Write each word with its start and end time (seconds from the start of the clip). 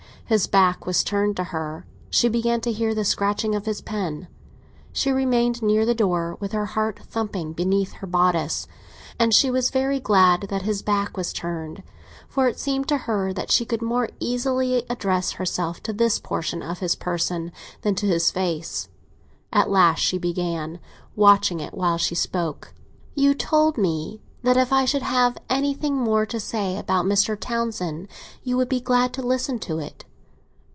His 0.27 0.47
back 0.47 0.85
was 0.85 1.03
turned 1.03 1.35
to 1.35 1.43
her—she 1.43 2.29
began 2.29 2.61
to 2.61 2.71
hear 2.71 2.95
the 2.95 3.03
scratching 3.03 3.53
of 3.53 3.65
his 3.65 3.81
pen. 3.81 4.29
She 4.93 5.11
remained 5.11 5.61
near 5.61 5.85
the 5.85 5.93
door, 5.93 6.37
with 6.39 6.53
her 6.53 6.67
heart 6.67 6.99
thumping 7.03 7.51
beneath 7.51 7.91
her 7.95 8.07
bodice; 8.07 8.65
and 9.19 9.33
she 9.33 9.51
was 9.51 9.71
very 9.71 9.99
glad 9.99 10.43
that 10.43 10.61
his 10.61 10.81
back 10.83 11.17
was 11.17 11.33
turned, 11.33 11.83
for 12.29 12.47
it 12.47 12.57
seemed 12.57 12.87
to 12.87 12.99
her 12.99 13.33
that 13.33 13.51
she 13.51 13.65
could 13.65 13.81
more 13.81 14.07
easily 14.21 14.85
address 14.89 15.31
herself 15.31 15.83
to 15.83 15.91
this 15.91 16.17
portion 16.17 16.63
of 16.63 16.79
his 16.79 16.95
person 16.95 17.51
than 17.81 17.93
to 17.95 18.05
his 18.07 18.31
face. 18.31 18.87
At 19.51 19.69
last 19.69 19.99
she 19.99 20.17
began, 20.17 20.79
watching 21.13 21.59
it 21.59 21.73
while 21.73 21.97
she 21.97 22.15
spoke. 22.15 22.73
"You 23.15 23.33
told 23.33 23.77
me 23.77 24.21
that 24.43 24.55
if 24.55 24.71
I 24.71 24.85
should 24.85 25.03
have 25.03 25.37
anything 25.49 25.97
more 25.97 26.25
to 26.27 26.39
say 26.39 26.77
about 26.77 27.03
Mr. 27.03 27.37
Townsend 27.37 28.07
you 28.45 28.55
would 28.55 28.69
be 28.69 28.79
glad 28.79 29.11
to 29.15 29.21
listen 29.21 29.59
to 29.67 29.79
it." 29.79 30.05